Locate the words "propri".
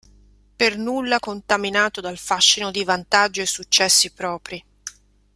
4.11-4.65